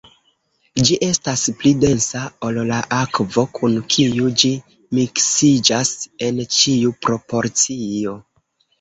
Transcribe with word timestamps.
Ĝi 0.87 0.95
estas 1.07 1.43
pli 1.59 1.73
densa 1.83 2.21
ol 2.47 2.57
la 2.71 2.81
akvo, 3.01 3.45
kun 3.59 3.77
kiu 3.93 4.33
ĝi 4.45 4.53
miksiĝas 5.01 5.95
en 6.31 6.45
ĉiu 6.59 6.99
proporcio. 7.07 8.23